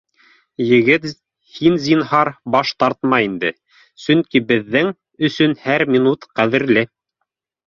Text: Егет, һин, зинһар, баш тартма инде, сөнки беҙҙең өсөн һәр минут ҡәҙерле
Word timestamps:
Егет, 0.67 1.03
һин, 1.57 1.75
зинһар, 1.83 2.31
баш 2.55 2.71
тартма 2.85 3.19
инде, 3.27 3.51
сөнки 4.07 4.43
беҙҙең 4.53 4.91
өсөн 5.29 5.55
һәр 5.67 5.87
минут 5.99 6.27
ҡәҙерле 6.43 6.87